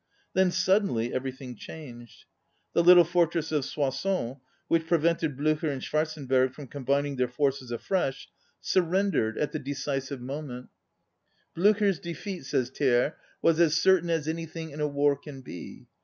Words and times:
Then 0.33 0.49
suddenly 0.49 1.13
everything 1.13 1.55
changed. 1.55 2.25
The 2.73 2.83
little 2.83 3.03
fortress 3.03 3.51
of 3.51 3.63
Soissons, 3.63 4.37
which 4.67 4.87
prevented 4.87 5.37
Bl├╝cher 5.37 5.69
and 5.71 5.79
Schwarzen 5.79 6.25
berg 6.27 6.55
from 6.55 6.65
combining 6.65 7.17
their 7.17 7.27
forces 7.27 7.69
afresh, 7.69 8.27
surrendered 8.59 9.37
at 9.37 9.51
the 9.51 9.59
decisive 9.59 10.17
46 10.17 10.21
ON 10.21 10.27
READING 10.27 10.47
moment. 10.47 10.69
"Bl├╝cher's 11.77 11.99
defeat," 11.99 12.45
says 12.47 12.71
Thiers," 12.71 13.13
was 13.43 13.59
as 13.59 13.77
certain 13.77 14.09
as 14.09 14.27
anything 14.27 14.71
in 14.71 14.81
a 14.81 14.87
war 14.87 15.15
can 15.15 15.41
be. 15.41 15.85